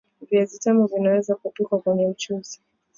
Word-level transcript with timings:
Viazi 0.21 0.53
vitamu 0.53 0.87
vinaweza 0.87 1.35
Kupikwa 1.35 1.79
kwenye 1.81 2.07
mchuzi 2.07 2.61